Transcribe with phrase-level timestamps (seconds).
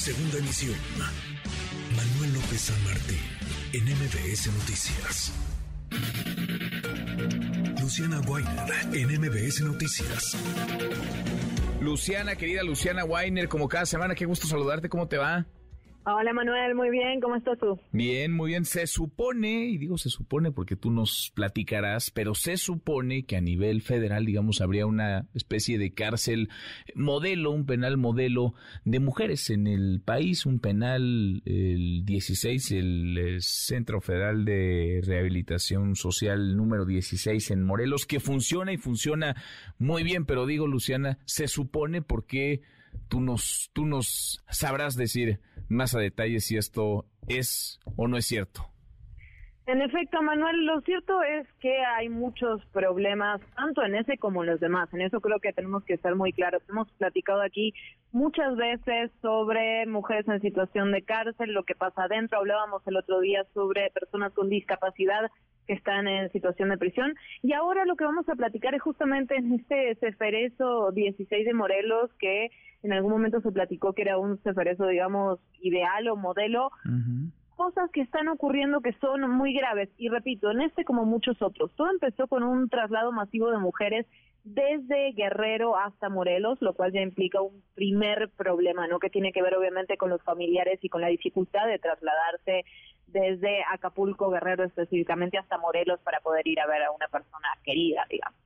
[0.00, 0.76] Segunda emisión.
[1.94, 3.18] Manuel López San Martín,
[3.74, 5.30] en MBS Noticias.
[7.82, 10.38] Luciana Weiner, en MBS Noticias.
[11.82, 15.44] Luciana, querida Luciana Weiner, como cada semana, qué gusto saludarte, ¿cómo te va?
[16.06, 17.78] Hola Manuel, muy bien, ¿cómo estás tú?
[17.92, 18.64] Bien, muy bien.
[18.64, 23.42] Se supone, y digo se supone porque tú nos platicarás, pero se supone que a
[23.42, 26.48] nivel federal, digamos, habría una especie de cárcel
[26.94, 28.54] modelo, un penal modelo
[28.86, 35.96] de mujeres en el país, un penal, el 16, el eh, Centro Federal de Rehabilitación
[35.96, 39.36] Social número 16 en Morelos, que funciona y funciona
[39.78, 42.62] muy bien, pero digo, Luciana, se supone porque
[43.08, 48.26] tú nos, tú nos sabrás decir más a detalle si esto es o no es
[48.26, 48.66] cierto.
[49.66, 54.50] En efecto, Manuel, lo cierto es que hay muchos problemas, tanto en ese como en
[54.50, 54.92] los demás.
[54.92, 56.60] En eso creo que tenemos que estar muy claros.
[56.68, 57.72] Hemos platicado aquí
[58.10, 62.38] muchas veces sobre mujeres en situación de cárcel, lo que pasa adentro.
[62.38, 65.30] Hablábamos el otro día sobre personas con discapacidad
[65.70, 67.14] que están en situación de prisión.
[67.42, 72.10] Y ahora lo que vamos a platicar es justamente en este Ceferezo 16 de Morelos,
[72.18, 72.50] que
[72.82, 76.72] en algún momento se platicó que era un Ceferezo, digamos, ideal o modelo.
[77.54, 79.88] Cosas que están ocurriendo que son muy graves.
[79.96, 81.72] Y repito, en este como muchos otros.
[81.76, 84.06] Todo empezó con un traslado masivo de mujeres
[84.42, 88.98] desde Guerrero hasta Morelos, lo cual ya implica un primer problema, ¿no?
[88.98, 92.64] Que tiene que ver obviamente con los familiares y con la dificultad de trasladarse
[93.12, 98.04] desde Acapulco, Guerrero específicamente, hasta Morelos para poder ir a ver a una persona querida,
[98.08, 98.38] digamos.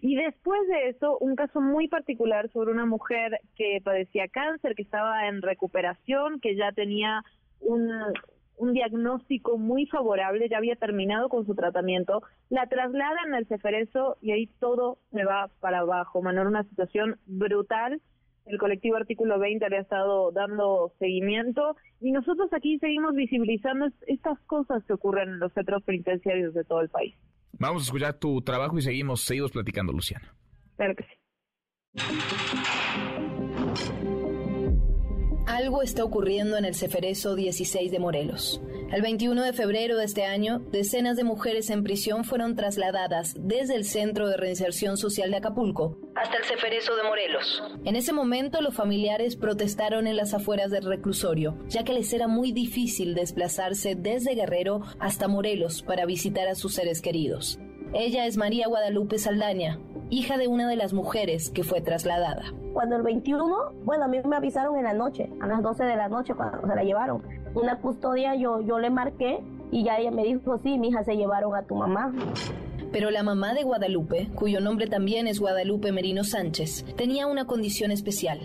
[0.00, 4.82] Y después de eso, un caso muy particular sobre una mujer que padecía cáncer, que
[4.82, 7.22] estaba en recuperación, que ya tenía
[7.60, 7.88] un,
[8.56, 14.32] un diagnóstico muy favorable, ya había terminado con su tratamiento, la trasladan al Ceferezo y
[14.32, 18.00] ahí todo se va para abajo, Manuel, una situación brutal
[18.46, 24.38] el colectivo Artículo 20 le ha estado dando seguimiento y nosotros aquí seguimos visibilizando estas
[24.46, 27.14] cosas que ocurren en los centros penitenciarios de todo el país.
[27.58, 30.34] Vamos a escuchar tu trabajo y seguimos, seguimos platicando, Luciana.
[30.76, 31.10] Claro que sí.
[35.46, 38.62] Algo está ocurriendo en el Ceferezo 16 de Morelos.
[38.92, 43.74] El 21 de febrero de este año, decenas de mujeres en prisión fueron trasladadas desde
[43.74, 47.62] el Centro de Reinserción Social de Acapulco hasta el Ceferezo de Morelos.
[47.86, 52.28] En ese momento, los familiares protestaron en las afueras del reclusorio, ya que les era
[52.28, 57.58] muy difícil desplazarse desde Guerrero hasta Morelos para visitar a sus seres queridos.
[57.94, 62.52] Ella es María Guadalupe Saldaña, hija de una de las mujeres que fue trasladada.
[62.74, 65.96] Cuando el 21, bueno, a mí me avisaron en la noche, a las 12 de
[65.96, 67.41] la noche cuando se la llevaron.
[67.54, 69.40] Una custodia yo, yo le marqué
[69.70, 72.12] y ya ella me dijo, sí, mi hija se llevaron a tu mamá.
[72.92, 77.90] Pero la mamá de Guadalupe, cuyo nombre también es Guadalupe Merino Sánchez, tenía una condición
[77.90, 78.38] especial.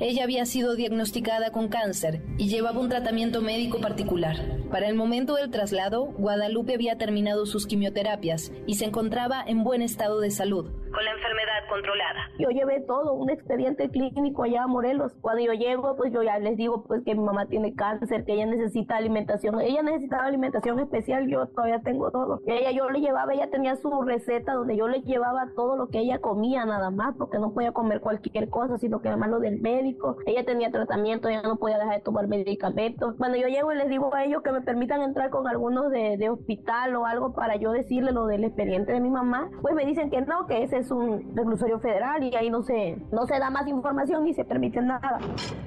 [0.00, 4.36] Ella había sido diagnosticada con cáncer y llevaba un tratamiento médico particular.
[4.70, 9.82] Para el momento del traslado, Guadalupe había terminado sus quimioterapias y se encontraba en buen
[9.82, 12.30] estado de salud, con la enfermedad controlada.
[12.38, 15.12] Yo llevé todo, un expediente clínico allá a Morelos.
[15.20, 18.34] Cuando yo llego, pues yo ya les digo pues que mi mamá tiene cáncer, que
[18.34, 19.60] ella necesita alimentación.
[19.60, 22.40] Ella necesitaba alimentación especial, yo todavía tengo todo.
[22.46, 25.98] Ella yo le llevaba, ella tenía su receta donde yo le llevaba todo lo que
[25.98, 29.60] ella comía nada más, porque no podía comer cualquier cosa, sino que además lo del
[29.60, 30.16] médico.
[30.26, 33.16] Ella tenía tratamiento, ella no podía dejar de tomar medicamentos.
[33.18, 36.14] Cuando yo llego y les digo a ellos que me permitan entrar con algunos de,
[36.24, 40.10] hospital o algo para yo decirle lo del expediente de mi mamá, pues me dicen
[40.10, 43.50] que no, que ese es un reclusorio federal y ahí no se, no se da
[43.50, 45.18] más información ni se permite nada.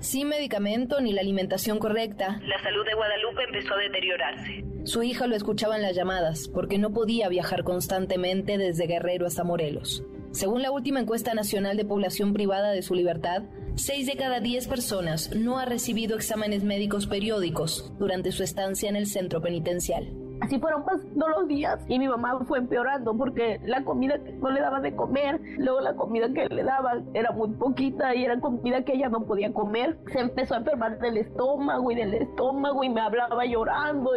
[0.00, 4.64] Sin medicamento ni la alimentación correcta, la salud de Guadalupe empezó a deteriorarse.
[4.84, 9.44] Su hija lo escuchaba en las llamadas porque no podía viajar constantemente desde Guerrero hasta
[9.44, 10.04] Morelos.
[10.32, 13.42] Según la última encuesta nacional de población privada de su libertad,
[13.76, 18.96] 6 de cada 10 personas no ha recibido exámenes médicos periódicos durante su estancia en
[18.96, 20.21] el centro penitencial.
[20.42, 24.50] Así fueron pasando los días y mi mamá fue empeorando porque la comida que no
[24.50, 28.40] le daba de comer, luego la comida que le daban era muy poquita y era
[28.40, 29.98] comida que ella no podía comer.
[30.12, 34.10] Se empezó a enfermar del estómago y del estómago y me hablaba llorando.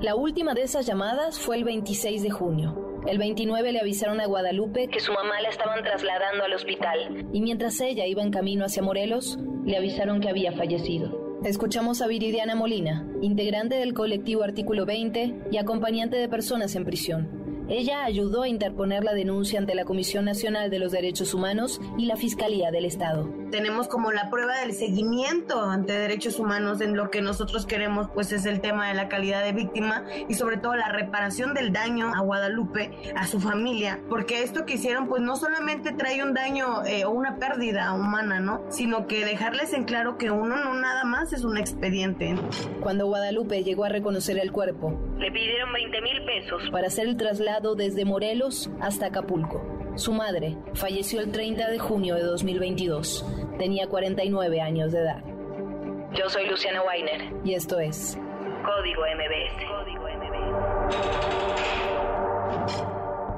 [0.00, 3.02] La última de esas llamadas fue el 26 de junio.
[3.06, 7.42] El 29 le avisaron a Guadalupe que su mamá la estaban trasladando al hospital y
[7.42, 11.31] mientras ella iba en camino hacia Morelos, le avisaron que había fallecido.
[11.44, 17.41] Escuchamos a Viridiana Molina, integrante del colectivo Artículo 20 y acompañante de personas en prisión.
[17.68, 22.06] Ella ayudó a interponer la denuncia ante la Comisión Nacional de los Derechos Humanos y
[22.06, 23.28] la Fiscalía del Estado.
[23.50, 28.32] Tenemos como la prueba del seguimiento ante derechos humanos en lo que nosotros queremos, pues
[28.32, 32.12] es el tema de la calidad de víctima y sobre todo la reparación del daño
[32.14, 36.84] a Guadalupe, a su familia, porque esto que hicieron pues no solamente trae un daño
[36.84, 38.62] eh, o una pérdida humana, ¿no?
[38.70, 42.34] Sino que dejarles en claro que uno no nada más es un expediente.
[42.80, 47.16] Cuando Guadalupe llegó a reconocer el cuerpo, le pidieron 20 mil pesos para hacer el
[47.16, 49.62] traslado desde Morelos hasta Acapulco.
[49.96, 53.26] Su madre falleció el 30 de junio de 2022.
[53.58, 55.22] Tenía 49 años de edad.
[56.14, 58.18] Yo soy Luciana Weiner y esto es
[58.64, 59.64] Código MBS.
[59.68, 60.62] Código MBS.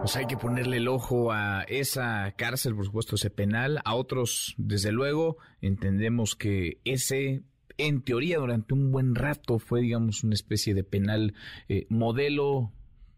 [0.01, 3.81] Pues hay que ponerle el ojo a esa cárcel, por supuesto, ese penal.
[3.85, 7.43] A otros, desde luego, entendemos que ese
[7.79, 11.35] en teoría durante un buen rato fue, digamos, una especie de penal
[11.69, 12.71] eh, modelo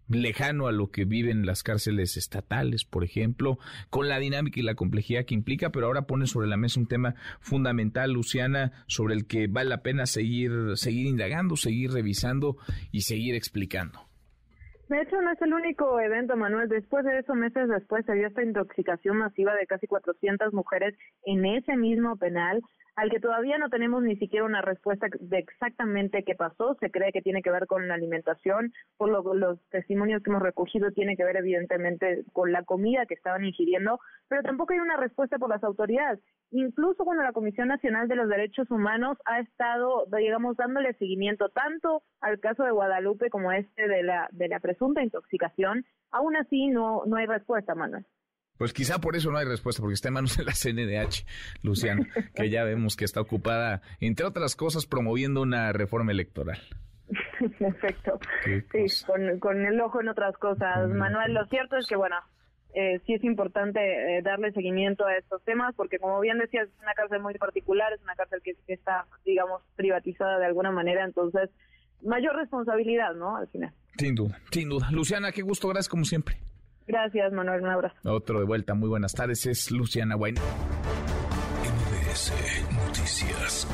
[0.09, 3.59] lejano a lo que viven las cárceles estatales, por ejemplo,
[3.91, 6.87] con la dinámica y la complejidad que implica, pero ahora pone sobre la mesa un
[6.87, 12.57] tema fundamental, Luciana, sobre el que vale la pena seguir, seguir indagando, seguir revisando
[12.93, 14.01] y seguir explicando.
[14.89, 16.69] De hecho, no es el único evento, Manuel.
[16.69, 20.95] Después de eso, meses después, se dio esta intoxicación masiva de casi 400 mujeres
[21.25, 22.63] en ese mismo penal
[22.97, 26.77] al que todavía no tenemos ni siquiera una respuesta de exactamente qué pasó.
[26.81, 30.43] Se cree que tiene que ver con la alimentación, por lo, los testimonios que hemos
[30.43, 34.97] recogido tiene que ver evidentemente con la comida que estaban ingiriendo, pero tampoco hay una
[34.97, 36.21] respuesta por las autoridades.
[36.51, 42.03] Incluso cuando la Comisión Nacional de los Derechos Humanos ha estado, digamos, dándole seguimiento tanto
[42.21, 47.03] al caso de Guadalupe como este de la de la presunta intoxicación, aún así no
[47.05, 48.07] no hay respuesta, Manuel.
[48.59, 51.27] Pues quizá por eso no hay respuesta, porque está en manos de la CNDH,
[51.63, 52.05] Luciano,
[52.35, 56.59] que ya vemos que está ocupada, entre otras cosas, promoviendo una reforma electoral.
[57.59, 58.19] Perfecto.
[58.45, 59.05] Sí,
[59.41, 60.89] con, el ojo en otras cosas.
[60.89, 62.17] Manuel, lo cierto es que, bueno,
[62.75, 63.81] eh, sí es importante
[64.19, 67.93] eh, darle seguimiento a estos temas, porque como bien decías, es una cárcel muy particular,
[67.93, 71.51] es una cárcel que, que está, digamos, privatizada de alguna manera, entonces,
[72.03, 73.37] mayor responsabilidad, ¿no?
[73.37, 73.73] Al final.
[73.99, 74.89] Sin duda, sin duda.
[74.91, 76.37] Luciana, qué gusto, gracias como siempre.
[76.87, 77.63] Gracias, Manuel.
[77.63, 77.97] Un abrazo.
[78.05, 78.75] Otro de vuelta.
[78.75, 79.47] Muy buenas tardes.
[79.47, 80.41] Es Luciana Wayne.
[81.65, 82.33] MBS
[82.75, 83.67] Noticias.